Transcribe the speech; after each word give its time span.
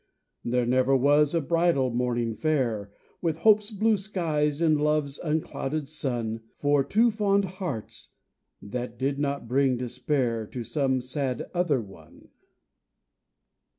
There 0.43 0.65
never 0.65 0.95
was 0.95 1.35
a 1.35 1.41
bridal 1.41 1.91
morning 1.91 2.33
fair 2.33 2.91
With 3.21 3.37
hope's 3.37 3.69
blue 3.69 3.97
skies 3.97 4.59
and 4.59 4.81
love's 4.81 5.19
unclouded 5.19 5.87
sun 5.87 6.41
For 6.57 6.83
two 6.83 7.11
fond 7.11 7.45
hearts, 7.45 8.09
that 8.63 8.97
did 8.97 9.19
not 9.19 9.47
bring 9.47 9.77
despair 9.77 10.47
To 10.47 10.63
some 10.63 11.01
sad 11.01 11.51
other 11.53 11.83
one. 11.83 12.29